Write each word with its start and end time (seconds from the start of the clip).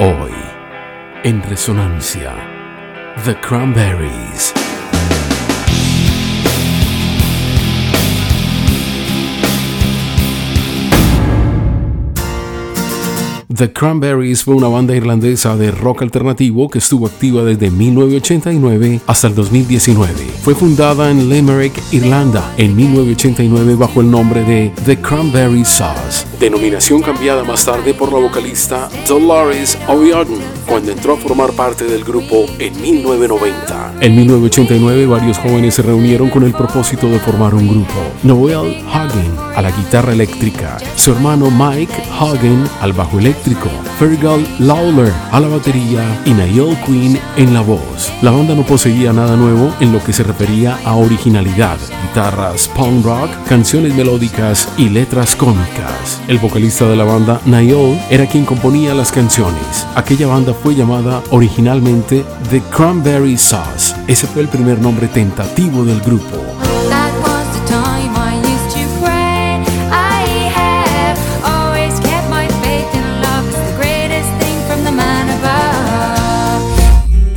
Hoy, 0.00 0.30
en 1.24 1.42
resonancia, 1.42 2.32
The 3.24 3.34
Cranberries. 3.40 4.54
The 13.58 13.72
Cranberries 13.72 14.44
fue 14.44 14.54
una 14.54 14.68
banda 14.68 14.94
irlandesa 14.94 15.56
de 15.56 15.72
rock 15.72 16.02
alternativo 16.02 16.70
que 16.70 16.78
estuvo 16.78 17.08
activa 17.08 17.42
desde 17.42 17.72
1989 17.72 19.00
hasta 19.04 19.26
el 19.26 19.34
2019. 19.34 20.12
Fue 20.42 20.54
fundada 20.54 21.10
en 21.10 21.28
Limerick, 21.28 21.72
Irlanda, 21.90 22.54
en 22.56 22.76
1989 22.76 23.74
bajo 23.74 24.00
el 24.00 24.12
nombre 24.12 24.44
de 24.44 24.70
The 24.84 24.98
Cranberry 24.98 25.64
Sauce, 25.64 26.24
denominación 26.38 27.02
cambiada 27.02 27.42
más 27.42 27.64
tarde 27.64 27.94
por 27.94 28.12
la 28.12 28.18
vocalista 28.20 28.88
Dolores 29.08 29.76
O'Riordan 29.88 30.38
cuando 30.66 30.92
entró 30.92 31.14
a 31.14 31.16
formar 31.16 31.52
parte 31.52 31.84
del 31.84 32.04
grupo 32.04 32.46
en 32.58 32.80
1990. 32.80 33.94
En 34.00 34.14
1989 34.14 35.06
varios 35.06 35.38
jóvenes 35.38 35.74
se 35.74 35.82
reunieron 35.82 36.30
con 36.30 36.44
el 36.44 36.52
propósito 36.52 37.08
de 37.08 37.18
formar 37.18 37.54
un 37.54 37.68
grupo. 37.68 37.94
Noel 38.22 38.76
Hagen 38.92 39.36
a 39.56 39.62
la 39.62 39.70
guitarra 39.72 40.12
eléctrica, 40.12 40.76
su 40.94 41.10
hermano 41.10 41.50
Mike 41.50 41.92
Hagen 42.12 42.64
al 42.80 42.92
bajo 42.92 43.18
eléctrico, 43.18 43.68
Fergal 43.98 44.46
Lawler 44.60 45.12
a 45.32 45.40
la 45.40 45.48
batería 45.48 46.22
y 46.24 46.30
Niall 46.30 46.78
Quinn 46.86 47.18
en 47.36 47.54
la 47.54 47.62
voz. 47.62 48.12
La 48.22 48.30
banda 48.30 48.54
no 48.54 48.62
poseía 48.64 49.12
nada 49.12 49.36
nuevo 49.36 49.74
en 49.80 49.92
lo 49.92 50.02
que 50.04 50.12
se 50.12 50.22
refería 50.22 50.78
a 50.84 50.94
originalidad, 50.94 51.78
guitarras 52.02 52.68
punk 52.68 53.04
rock, 53.04 53.30
canciones 53.48 53.94
melódicas 53.94 54.68
y 54.76 54.88
letras 54.88 55.34
cómicas. 55.34 56.20
El 56.28 56.38
vocalista 56.38 56.86
de 56.86 56.94
la 56.94 57.04
banda, 57.04 57.40
Niall, 57.46 57.98
era 58.10 58.26
quien 58.26 58.44
componía 58.44 58.92
las 58.92 59.10
canciones. 59.10 59.86
Aquella 59.94 60.26
banda 60.26 60.52
fue 60.52 60.74
llamada 60.74 61.22
originalmente 61.30 62.22
The 62.50 62.60
Cranberry 62.70 63.38
Sauce. 63.38 63.96
Ese 64.06 64.26
fue 64.26 64.42
el 64.42 64.48
primer 64.48 64.78
nombre 64.78 65.08
tentativo 65.08 65.86
del 65.86 66.02
grupo. 66.02 66.67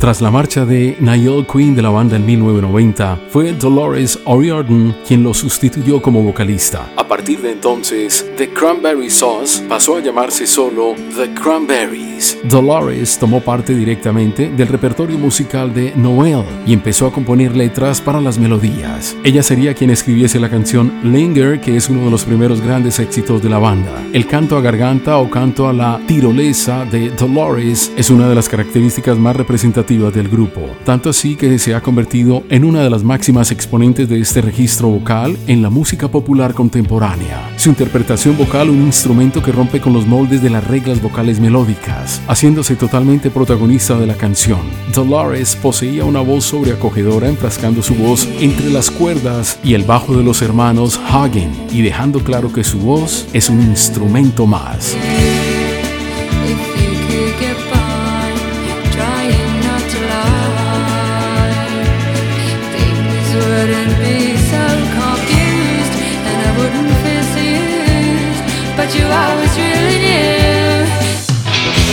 Tras 0.02 0.20
la 0.20 0.32
marcha 0.32 0.64
de 0.64 0.96
Niall 0.98 1.46
Quinn 1.46 1.76
de 1.76 1.82
la 1.82 1.90
banda 1.90 2.16
en 2.16 2.26
1990, 2.26 3.20
fue 3.28 3.52
Dolores 3.52 4.18
O'Riordan 4.24 4.96
quien 5.06 5.22
lo 5.22 5.32
sustituyó 5.32 6.02
como 6.02 6.24
vocalista. 6.24 6.90
A 6.96 7.06
partir 7.06 7.40
de 7.40 7.52
entonces, 7.52 8.28
The 8.36 8.52
Cranberry 8.52 9.08
Sauce 9.08 9.62
pasó 9.68 9.98
a 9.98 10.00
llamarse 10.00 10.44
solo 10.48 10.96
The 11.16 11.32
Cranberries. 11.34 12.11
Dolores 12.44 13.18
tomó 13.18 13.40
parte 13.40 13.74
directamente 13.74 14.50
del 14.50 14.68
repertorio 14.68 15.18
musical 15.18 15.72
de 15.74 15.92
Noel 15.96 16.44
y 16.66 16.72
empezó 16.72 17.06
a 17.06 17.12
componer 17.12 17.56
letras 17.56 18.00
para 18.00 18.20
las 18.20 18.38
melodías. 18.38 19.16
Ella 19.24 19.42
sería 19.42 19.74
quien 19.74 19.90
escribiese 19.90 20.38
la 20.38 20.50
canción 20.50 20.92
Linger, 21.02 21.60
que 21.60 21.76
es 21.76 21.88
uno 21.88 22.04
de 22.04 22.10
los 22.10 22.24
primeros 22.24 22.60
grandes 22.60 22.98
éxitos 22.98 23.42
de 23.42 23.48
la 23.48 23.58
banda. 23.58 24.02
El 24.12 24.26
canto 24.26 24.56
a 24.56 24.60
garganta 24.60 25.18
o 25.18 25.30
canto 25.30 25.68
a 25.68 25.72
la 25.72 26.00
tirolesa 26.06 26.84
de 26.84 27.10
Dolores 27.10 27.92
es 27.96 28.10
una 28.10 28.28
de 28.28 28.34
las 28.34 28.48
características 28.48 29.18
más 29.18 29.36
representativas 29.36 30.14
del 30.14 30.28
grupo, 30.28 30.60
tanto 30.84 31.10
así 31.10 31.36
que 31.36 31.58
se 31.58 31.74
ha 31.74 31.80
convertido 31.80 32.44
en 32.48 32.64
una 32.64 32.82
de 32.82 32.90
las 32.90 33.02
máximas 33.02 33.50
exponentes 33.50 34.08
de 34.08 34.20
este 34.20 34.40
registro 34.40 34.88
vocal 34.88 35.36
en 35.46 35.62
la 35.62 35.70
música 35.70 36.08
popular 36.08 36.54
contemporánea. 36.54 37.51
Su 37.62 37.68
interpretación 37.68 38.36
vocal 38.36 38.70
un 38.70 38.82
instrumento 38.82 39.40
que 39.40 39.52
rompe 39.52 39.80
con 39.80 39.92
los 39.92 40.04
moldes 40.04 40.42
de 40.42 40.50
las 40.50 40.66
reglas 40.66 41.00
vocales 41.00 41.38
melódicas, 41.38 42.20
haciéndose 42.26 42.74
totalmente 42.74 43.30
protagonista 43.30 43.96
de 43.96 44.08
la 44.08 44.16
canción. 44.16 44.62
Dolores 44.92 45.54
poseía 45.54 46.04
una 46.04 46.22
voz 46.22 46.46
sobreacogedora 46.46 47.28
enfrascando 47.28 47.80
su 47.80 47.94
voz 47.94 48.28
entre 48.40 48.68
las 48.68 48.90
cuerdas 48.90 49.60
y 49.62 49.74
el 49.74 49.84
bajo 49.84 50.16
de 50.16 50.24
los 50.24 50.42
hermanos 50.42 50.98
Hagen 51.08 51.52
y 51.70 51.82
dejando 51.82 52.24
claro 52.24 52.52
que 52.52 52.64
su 52.64 52.80
voz 52.80 53.28
es 53.32 53.48
un 53.48 53.60
instrumento 53.60 54.44
más. 54.44 54.96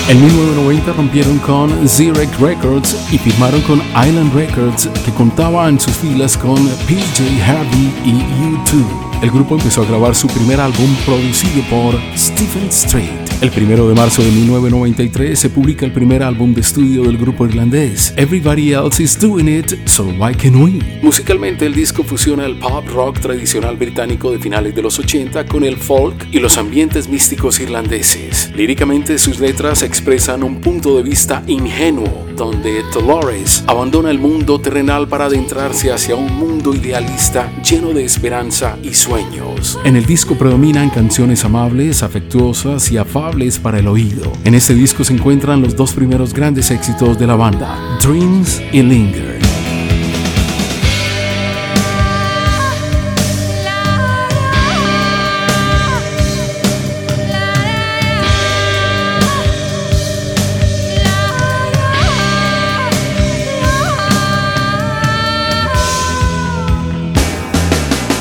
En 0.09 0.19
1990 0.19 0.93
rompieron 0.93 1.37
con 1.37 1.87
Zurich 1.87 2.33
Records 2.39 2.97
y 3.11 3.19
firmaron 3.19 3.61
con 3.61 3.79
Island 3.89 4.33
Records, 4.33 4.87
que 5.05 5.13
contaba 5.13 5.69
en 5.69 5.79
sus 5.79 5.93
filas 5.93 6.35
con 6.35 6.55
PJ 6.87 7.23
Harvey 7.45 7.93
y 8.03 8.13
U2. 8.41 9.21
El 9.21 9.29
grupo 9.29 9.53
empezó 9.53 9.83
a 9.83 9.85
grabar 9.85 10.15
su 10.15 10.25
primer 10.25 10.59
álbum 10.59 10.95
producido 11.05 11.61
por 11.69 11.93
Stephen 12.17 12.71
Strait. 12.71 13.28
El 13.41 13.51
primero 13.51 13.87
de 13.87 13.95
marzo 13.95 14.21
de 14.21 14.31
1993 14.31 15.39
se 15.39 15.49
publica 15.49 15.85
el 15.85 15.93
primer 15.93 16.23
álbum 16.23 16.53
de 16.53 16.59
estudio 16.59 17.03
del 17.03 17.17
grupo 17.17 17.45
irlandés, 17.45 18.13
Everybody 18.17 18.73
Else 18.73 19.01
Is 19.01 19.17
Doing 19.17 19.47
It, 19.47 19.87
So 19.87 20.03
Why 20.03 20.35
Can 20.35 20.61
We? 20.61 20.81
Musicalmente 21.01 21.65
el 21.65 21.73
disco 21.73 22.03
fusiona 22.03 22.45
el 22.45 22.57
pop 22.59 22.85
rock 22.89 23.19
tradicional 23.19 23.77
británico 23.77 24.29
de 24.31 24.39
finales 24.39 24.75
de 24.75 24.81
los 24.81 24.99
80 24.99 25.45
con 25.45 25.63
el 25.63 25.77
folk 25.77 26.27
y 26.33 26.39
los 26.39 26.57
ambientes 26.57 27.07
místicos 27.07 27.61
irlandeses. 27.61 28.51
Líricamente 28.53 29.17
sus 29.17 29.39
letras 29.39 29.83
expresan 29.83 30.43
un 30.43 30.59
punto 30.59 30.97
de 30.97 31.03
vista 31.03 31.41
ingenuo, 31.47 32.27
donde 32.35 32.83
Dolores 32.93 33.63
abandona 33.67 34.11
el 34.11 34.19
mundo 34.19 34.59
terrenal 34.59 35.07
para 35.07 35.25
adentrarse 35.25 35.93
hacia 35.93 36.17
un 36.17 36.35
mundo 36.35 36.75
idealista 36.75 37.49
lleno 37.63 37.93
de 37.93 38.03
esperanza 38.03 38.77
y 38.83 38.93
sueños 38.93 39.79
en 39.83 39.95
el 39.95 40.05
disco 40.05 40.35
predominan 40.35 40.89
canciones 40.89 41.45
amables, 41.45 42.03
afectuosas 42.03 42.91
y 42.91 42.97
afables 42.97 43.28
para 43.61 43.79
el 43.79 43.87
oído. 43.87 44.31
En 44.43 44.55
este 44.55 44.73
disco 44.73 45.03
se 45.03 45.13
encuentran 45.13 45.61
los 45.61 45.75
dos 45.75 45.93
primeros 45.93 46.33
grandes 46.33 46.71
éxitos 46.71 47.19
de 47.19 47.27
la 47.27 47.35
banda, 47.35 47.77
Dreams 48.01 48.61
y 48.71 48.81
Linger. 48.81 49.38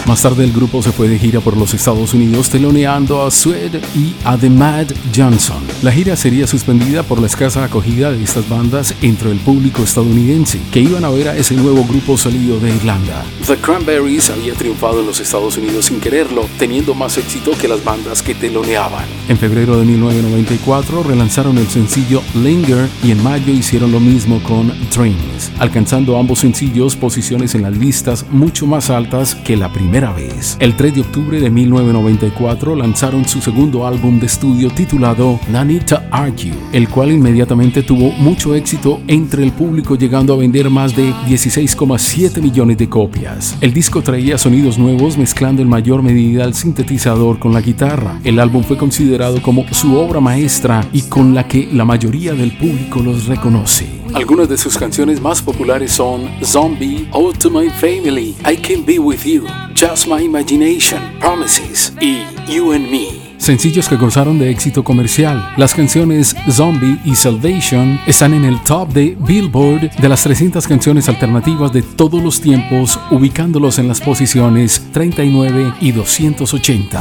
Más 0.08 0.22
tarde 0.22 0.42
el 0.42 0.54
grupo 0.54 0.82
se 0.82 0.90
fue 0.90 1.06
de 1.06 1.18
gira 1.18 1.40
por 1.40 1.54
los 1.54 1.74
Estados 1.74 2.14
Unidos 2.14 2.48
teloneando 2.48 3.26
a 3.26 3.30
Swed 3.30 3.74
y 3.94 4.14
a 4.24 4.38
The 4.38 4.48
Mad 4.48 4.86
Johnson. 5.14 5.62
La 5.82 5.92
gira 5.92 6.16
sería 6.16 6.46
suspendida 6.46 7.02
por 7.02 7.20
la 7.20 7.26
escasa 7.26 7.62
acogida 7.62 8.10
de 8.10 8.24
estas 8.24 8.48
bandas 8.48 8.94
entre 9.02 9.30
el 9.30 9.36
público 9.36 9.82
estadounidense, 9.82 10.60
que 10.72 10.80
iban 10.80 11.04
a 11.04 11.10
ver 11.10 11.28
a 11.28 11.36
ese 11.36 11.56
nuevo 11.56 11.84
grupo 11.84 12.16
salido 12.16 12.58
de 12.58 12.70
Irlanda. 12.70 13.22
The 13.46 13.56
Cranberries 13.56 14.30
había 14.30 14.54
triunfado 14.54 15.00
en 15.00 15.08
los 15.08 15.20
Estados 15.20 15.58
Unidos 15.58 15.84
sin 15.84 16.00
quererlo, 16.00 16.46
teniendo 16.58 16.94
más 16.94 17.18
éxito 17.18 17.50
que 17.60 17.68
las 17.68 17.84
bandas 17.84 18.22
que 18.22 18.34
teloneaban. 18.34 19.04
En 19.28 19.36
febrero 19.36 19.76
de 19.76 19.84
1994 19.84 21.02
relanzaron 21.02 21.58
el 21.58 21.68
sencillo 21.68 22.22
Linger 22.34 22.88
y 23.04 23.10
en 23.10 23.22
mayo 23.22 23.52
hicieron 23.52 23.92
lo 23.92 24.00
mismo 24.00 24.42
con 24.42 24.72
Dreams, 24.90 25.52
alcanzando 25.58 26.18
ambos 26.18 26.38
sencillos 26.38 26.96
posiciones 26.96 27.54
en 27.54 27.60
las 27.60 27.76
listas 27.76 28.24
mucho 28.30 28.66
más 28.66 28.88
altas 28.88 29.34
que 29.34 29.54
la 29.54 29.70
primera 29.70 29.97
vez. 30.06 30.56
El 30.60 30.76
3 30.76 30.94
de 30.94 31.00
octubre 31.00 31.40
de 31.40 31.50
1994 31.50 32.76
lanzaron 32.76 33.26
su 33.26 33.40
segundo 33.40 33.86
álbum 33.86 34.20
de 34.20 34.26
estudio 34.26 34.70
titulado 34.70 35.40
to 35.86 35.98
Argue, 36.10 36.54
el 36.72 36.88
cual 36.88 37.10
inmediatamente 37.10 37.82
tuvo 37.82 38.12
mucho 38.12 38.54
éxito 38.54 39.00
entre 39.08 39.42
el 39.42 39.52
público 39.52 39.96
llegando 39.96 40.32
a 40.32 40.36
vender 40.36 40.70
más 40.70 40.94
de 40.94 41.12
16,7 41.26 42.40
millones 42.40 42.78
de 42.78 42.88
copias. 42.88 43.56
El 43.60 43.72
disco 43.72 44.02
traía 44.02 44.38
sonidos 44.38 44.78
nuevos 44.78 45.18
mezclando 45.18 45.62
en 45.62 45.68
mayor 45.68 46.02
medida 46.02 46.44
el 46.44 46.54
sintetizador 46.54 47.38
con 47.38 47.52
la 47.52 47.60
guitarra. 47.60 48.20
El 48.22 48.38
álbum 48.38 48.62
fue 48.62 48.76
considerado 48.76 49.42
como 49.42 49.66
su 49.72 49.96
obra 49.96 50.20
maestra 50.20 50.86
y 50.92 51.02
con 51.02 51.34
la 51.34 51.48
que 51.48 51.68
la 51.72 51.84
mayoría 51.84 52.34
del 52.34 52.56
público 52.56 53.00
los 53.00 53.26
reconoce. 53.26 53.98
Algunas 54.18 54.48
de 54.48 54.58
sus 54.58 54.76
canciones 54.76 55.20
más 55.20 55.40
populares 55.40 55.92
son 55.92 56.28
Zombie, 56.42 57.08
Ode 57.12 57.38
to 57.38 57.50
My 57.50 57.70
Family, 57.70 58.34
I 58.44 58.56
Can 58.56 58.84
Be 58.84 58.98
With 58.98 59.22
You, 59.22 59.44
Just 59.76 60.08
My 60.08 60.24
Imagination, 60.24 61.00
Promises 61.20 61.92
y 62.00 62.24
You 62.52 62.72
and 62.72 62.90
Me. 62.90 63.36
Sencillos 63.38 63.88
que 63.88 63.94
gozaron 63.94 64.40
de 64.40 64.50
éxito 64.50 64.82
comercial. 64.82 65.52
Las 65.56 65.72
canciones 65.72 66.34
Zombie 66.50 66.98
y 67.04 67.14
Salvation 67.14 68.00
están 68.08 68.34
en 68.34 68.44
el 68.44 68.60
top 68.64 68.88
de 68.88 69.16
Billboard 69.20 69.88
de 69.92 70.08
las 70.08 70.24
300 70.24 70.66
canciones 70.66 71.08
alternativas 71.08 71.72
de 71.72 71.82
todos 71.82 72.20
los 72.20 72.40
tiempos, 72.40 72.98
ubicándolos 73.12 73.78
en 73.78 73.86
las 73.86 74.00
posiciones 74.00 74.82
39 74.92 75.74
y 75.80 75.92
280. 75.92 76.98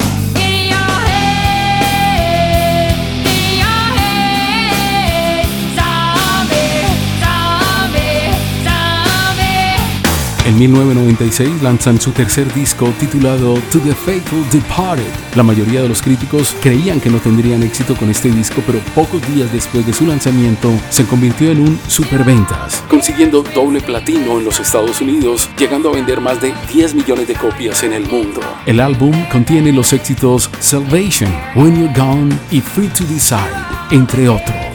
En 10.48 10.58
1996 10.58 11.62
lanzan 11.62 12.00
su 12.00 12.12
tercer 12.12 12.54
disco 12.54 12.90
titulado 13.02 13.56
To 13.70 13.80
the 13.80 13.94
Faithful 13.94 14.50
Departed. 14.50 15.04
La 15.36 15.44
mayoría 15.44 15.82
de 15.82 15.90
los 15.90 16.02
críticos 16.02 16.56
creían 16.62 17.02
que 17.02 17.10
no 17.10 17.18
tendrían 17.18 17.64
éxito 17.64 17.98
con 17.98 18.10
este 18.10 18.32
disco, 18.32 18.64
pero 18.66 18.80
pocos 18.96 19.22
días 19.36 19.52
después 19.52 19.86
de 19.86 19.92
su 19.92 20.08
lanzamiento 20.08 20.72
se 20.90 21.06
convirtió 21.06 21.52
en 21.52 21.60
un 21.60 21.80
superventas, 21.90 22.82
consiguiendo 22.88 23.44
doble 23.44 23.82
platino 23.82 24.40
en 24.40 24.46
los 24.46 24.62
Estados 24.62 25.02
Unidos, 25.02 25.50
llegando 25.60 25.90
a 25.90 25.96
vender 25.96 26.22
más 26.22 26.40
de 26.40 26.54
10 26.74 26.96
millones 26.96 27.28
de 27.28 27.34
copias 27.34 27.84
en 27.84 27.92
el 27.92 28.08
mundo. 28.08 28.40
El 28.66 28.80
álbum 28.80 29.12
contiene 29.30 29.74
los 29.74 29.92
éxitos 29.92 30.50
Salvation, 30.62 31.30
When 31.56 31.78
You're 31.78 31.94
Gone 31.94 32.34
y 32.52 32.62
Free 32.62 32.88
to 32.88 33.04
Decide, 33.04 33.52
entre 33.92 34.30
otros. 34.30 34.67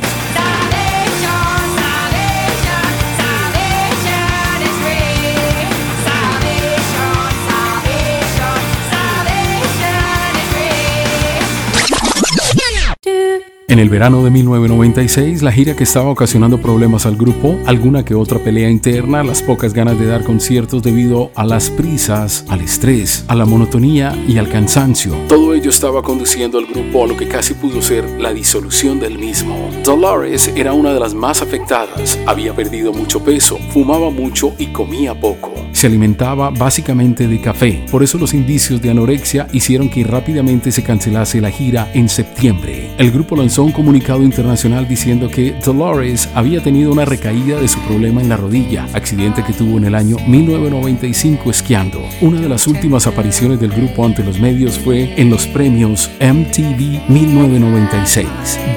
En 13.72 13.78
el 13.78 13.88
verano 13.88 14.22
de 14.22 14.30
1996, 14.30 15.40
la 15.40 15.50
gira 15.50 15.74
que 15.74 15.84
estaba 15.84 16.10
ocasionando 16.10 16.60
problemas 16.60 17.06
al 17.06 17.16
grupo, 17.16 17.58
alguna 17.64 18.04
que 18.04 18.14
otra 18.14 18.38
pelea 18.38 18.68
interna, 18.68 19.24
las 19.24 19.40
pocas 19.40 19.72
ganas 19.72 19.98
de 19.98 20.04
dar 20.04 20.24
conciertos 20.24 20.82
debido 20.82 21.30
a 21.34 21.46
las 21.46 21.70
prisas, 21.70 22.44
al 22.50 22.60
estrés, 22.60 23.24
a 23.28 23.34
la 23.34 23.46
monotonía 23.46 24.14
y 24.28 24.36
al 24.36 24.50
cansancio. 24.50 25.14
Todo 25.26 25.54
ello 25.54 25.70
estaba 25.70 26.02
conduciendo 26.02 26.58
al 26.58 26.66
grupo 26.66 27.04
a 27.04 27.06
lo 27.06 27.16
que 27.16 27.26
casi 27.26 27.54
pudo 27.54 27.80
ser 27.80 28.04
la 28.20 28.34
disolución 28.34 29.00
del 29.00 29.18
mismo. 29.18 29.70
Dolores 29.82 30.52
era 30.54 30.74
una 30.74 30.92
de 30.92 31.00
las 31.00 31.14
más 31.14 31.40
afectadas, 31.40 32.18
había 32.26 32.54
perdido 32.54 32.92
mucho 32.92 33.24
peso, 33.24 33.56
fumaba 33.70 34.10
mucho 34.10 34.52
y 34.58 34.66
comía 34.66 35.18
poco. 35.18 35.61
Se 35.82 35.88
alimentaba 35.88 36.50
básicamente 36.50 37.26
de 37.26 37.40
café, 37.40 37.84
por 37.90 38.04
eso 38.04 38.16
los 38.16 38.34
indicios 38.34 38.80
de 38.80 38.90
anorexia 38.90 39.48
hicieron 39.52 39.90
que 39.90 40.04
rápidamente 40.04 40.70
se 40.70 40.84
cancelase 40.84 41.40
la 41.40 41.50
gira 41.50 41.90
en 41.92 42.08
septiembre. 42.08 42.92
El 42.98 43.10
grupo 43.10 43.34
lanzó 43.34 43.64
un 43.64 43.72
comunicado 43.72 44.22
internacional 44.22 44.86
diciendo 44.86 45.28
que 45.28 45.56
Dolores 45.64 46.28
había 46.36 46.62
tenido 46.62 46.92
una 46.92 47.04
recaída 47.04 47.60
de 47.60 47.66
su 47.66 47.80
problema 47.80 48.20
en 48.20 48.28
la 48.28 48.36
rodilla, 48.36 48.86
accidente 48.92 49.42
que 49.42 49.54
tuvo 49.54 49.76
en 49.76 49.86
el 49.86 49.96
año 49.96 50.18
1995 50.24 51.50
esquiando. 51.50 52.00
Una 52.20 52.40
de 52.40 52.48
las 52.48 52.68
últimas 52.68 53.08
apariciones 53.08 53.58
del 53.58 53.72
grupo 53.72 54.06
ante 54.06 54.22
los 54.22 54.38
medios 54.38 54.78
fue 54.78 55.12
en 55.20 55.30
los 55.30 55.48
premios 55.48 56.12
MTV 56.20 57.08
1996, 57.08 58.28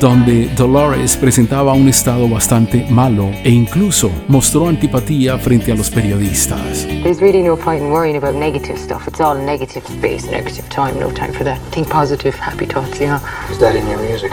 donde 0.01 0.50
Dolores 0.58 1.18
presentaba 1.18 1.74
un 1.74 1.88
estado 1.88 2.28
bastante 2.28 2.84
malo 2.90 3.30
e 3.44 3.51
incluso 3.51 4.10
mostró 4.28 4.68
antipatía 4.68 5.38
frente 5.38 5.72
a 5.72 5.75
los 5.75 5.92
periodistas. 5.92 6.95
There's 7.04 7.22
really 7.22 7.42
no 7.42 7.56
point 7.56 7.82
in 7.82 7.92
worrying 7.92 8.18
about 8.18 8.36
negative 8.36 8.78
stuff. 8.78 9.08
It's 9.08 9.20
all 9.20 9.36
negative 9.36 9.86
space, 9.88 10.26
negative 10.30 10.68
time, 10.70 11.00
no 11.00 11.12
time 11.12 11.34
for 11.34 11.44
that. 11.44 11.60
Think 11.72 11.90
positive, 11.90 12.36
happy 12.36 12.66
thoughts, 12.66 13.00
you 13.00 13.08
know. 13.08 13.20
Is 13.50 13.60
that 13.60 13.76
in 13.76 13.88
your 13.88 14.00
music? 14.00 14.32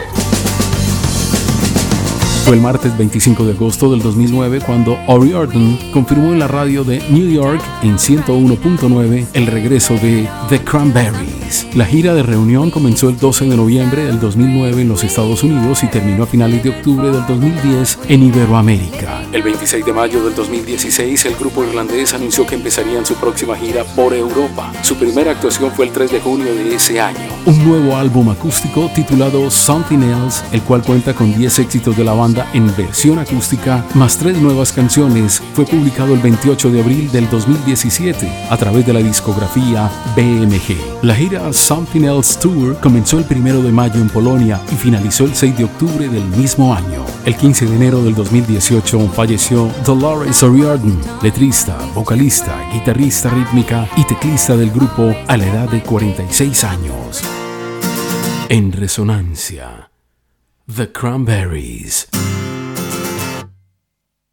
Fue 2.45 2.55
el 2.55 2.61
martes 2.61 2.97
25 2.97 3.45
de 3.45 3.53
agosto 3.53 3.89
del 3.89 4.01
2009 4.01 4.61
cuando 4.65 4.97
O'Riordan 5.07 5.77
confirmó 5.93 6.33
en 6.33 6.39
la 6.39 6.47
radio 6.47 6.83
de 6.83 7.01
New 7.09 7.29
York 7.29 7.61
en 7.83 7.97
101.9 7.97 9.27
el 9.33 9.47
regreso 9.47 9.93
de 9.93 10.27
The 10.49 10.59
Cranberries. 10.59 11.42
La 11.75 11.85
gira 11.85 12.13
de 12.13 12.23
reunión 12.23 12.71
comenzó 12.71 13.09
el 13.09 13.17
12 13.17 13.45
de 13.45 13.57
noviembre 13.57 14.05
del 14.05 14.19
2009 14.19 14.81
en 14.81 14.87
los 14.89 15.03
Estados 15.03 15.43
Unidos 15.43 15.83
y 15.83 15.87
terminó 15.87 16.23
a 16.23 16.27
finales 16.27 16.63
de 16.63 16.69
octubre 16.69 17.09
del 17.09 17.25
2010 17.27 17.99
en 18.09 18.23
Iberoamérica. 18.23 19.23
El 19.31 19.41
26 19.43 19.85
de 19.85 19.93
mayo 19.93 20.23
del 20.23 20.35
2016 20.35 21.25
el 21.25 21.35
grupo 21.35 21.63
irlandés 21.63 22.13
anunció 22.13 22.45
que 22.45 22.55
empezarían 22.55 23.05
su 23.05 23.15
próxima 23.15 23.55
gira 23.55 23.83
por 23.83 24.13
Europa. 24.13 24.71
Su 24.83 24.95
primera 24.95 25.31
actuación 25.31 25.71
fue 25.71 25.85
el 25.85 25.91
3 25.91 26.11
de 26.11 26.19
junio 26.21 26.53
de 26.53 26.75
ese 26.75 26.99
año. 26.99 27.19
Un 27.45 27.67
nuevo 27.67 27.95
álbum 27.95 28.29
acústico 28.29 28.89
titulado 28.93 29.49
Something 29.49 30.03
Else, 30.03 30.43
el 30.51 30.61
cual 30.61 30.81
cuenta 30.83 31.13
con 31.13 31.33
10 31.35 31.59
éxitos 31.59 31.97
de 31.97 32.03
la 32.03 32.13
banda 32.13 32.49
en 32.53 32.73
versión 32.75 33.19
acústica, 33.19 33.85
más 33.95 34.17
tres 34.17 34.37
nuevas 34.37 34.71
canciones, 34.71 35.41
fue 35.53 35.65
publicado 35.65 36.13
el 36.13 36.21
28 36.21 36.69
de 36.71 36.81
abril 36.81 37.11
del 37.11 37.29
2017 37.29 38.31
a 38.49 38.57
través 38.57 38.85
de 38.85 38.93
la 38.93 38.99
discografía 38.99 39.89
BMG. 40.15 41.03
La 41.03 41.13
Something 41.51 42.03
Else 42.03 42.39
Tour 42.39 42.79
comenzó 42.79 43.17
el 43.17 43.25
1 43.29 43.61
de 43.61 43.71
mayo 43.71 43.99
en 43.99 44.09
Polonia 44.09 44.61
y 44.71 44.75
finalizó 44.75 45.25
el 45.25 45.35
6 45.35 45.57
de 45.57 45.63
octubre 45.65 46.07
del 46.07 46.23
mismo 46.37 46.73
año. 46.73 47.05
El 47.25 47.35
15 47.35 47.65
de 47.65 47.75
enero 47.75 48.03
del 48.03 48.15
2018 48.15 49.09
falleció 49.09 49.69
Dolores 49.85 50.41
O'Riordan, 50.43 50.99
letrista, 51.21 51.77
vocalista, 51.93 52.55
guitarrista 52.71 53.29
rítmica 53.29 53.89
y 53.97 54.05
teclista 54.05 54.55
del 54.55 54.71
grupo 54.71 55.13
a 55.27 55.35
la 55.35 55.45
edad 55.45 55.69
de 55.69 55.81
46 55.81 56.63
años. 56.63 57.21
En 58.49 58.71
resonancia. 58.71 59.89
The 60.73 60.91
Cranberries. 60.91 62.07